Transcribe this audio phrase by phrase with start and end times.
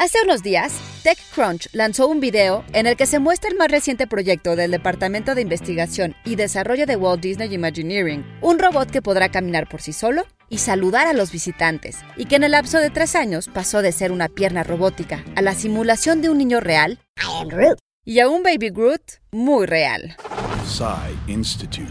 [0.00, 4.06] Hace unos días, TechCrunch lanzó un video en el que se muestra el más reciente
[4.06, 9.28] proyecto del Departamento de Investigación y Desarrollo de Walt Disney Imagineering, un robot que podrá
[9.28, 12.90] caminar por sí solo y saludar a los visitantes, y que en el lapso de
[12.90, 17.00] tres años pasó de ser una pierna robótica a la simulación de un niño real
[18.04, 19.02] y a un Baby Groot
[19.32, 20.16] muy real.
[21.26, 21.88] Institute.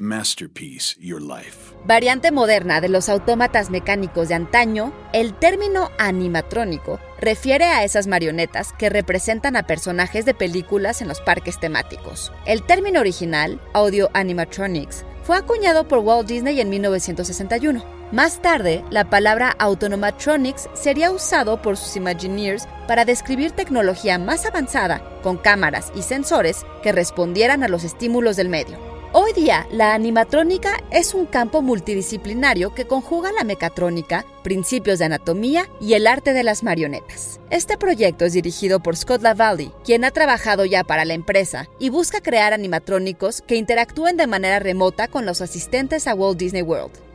[0.00, 1.74] Masterpiece Your Life.
[1.84, 8.72] Variante moderna de los autómatas mecánicos de antaño, el término animatrónico refiere a esas marionetas
[8.78, 12.32] que representan a personajes de películas en los parques temáticos.
[12.46, 17.84] El término original, audio animatronics, fue acuñado por Walt Disney en 1961.
[18.12, 25.02] Más tarde, la palabra autonomatronics sería usado por sus Imagineers para describir tecnología más avanzada,
[25.22, 28.91] con cámaras y sensores que respondieran a los estímulos del medio.
[29.14, 35.68] Hoy día, la animatrónica es un campo multidisciplinario que conjuga la mecatrónica, principios de anatomía
[35.82, 37.38] y el arte de las marionetas.
[37.50, 41.90] Este proyecto es dirigido por Scott Lavalli, quien ha trabajado ya para la empresa y
[41.90, 47.11] busca crear animatrónicos que interactúen de manera remota con los asistentes a Walt Disney World.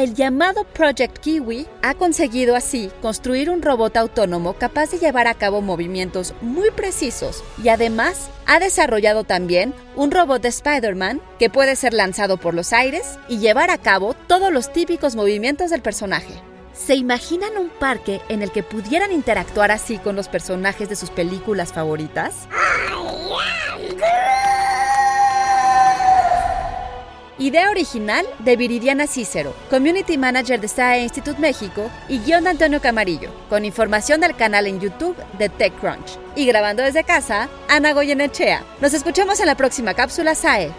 [0.00, 5.34] El llamado Project Kiwi ha conseguido así construir un robot autónomo capaz de llevar a
[5.34, 11.76] cabo movimientos muy precisos y además ha desarrollado también un robot de Spider-Man que puede
[11.76, 16.32] ser lanzado por los aires y llevar a cabo todos los típicos movimientos del personaje.
[16.72, 21.10] ¿Se imaginan un parque en el que pudieran interactuar así con los personajes de sus
[21.10, 22.48] películas favoritas?
[27.40, 32.82] Idea original de Viridiana Cícero, Community Manager de SAE Institute México y guion de Antonio
[32.82, 36.18] Camarillo, con información del canal en YouTube de TechCrunch.
[36.36, 38.62] Y grabando desde casa, Ana Goyenechea.
[38.82, 40.70] Nos escuchamos en la próxima cápsula SAE.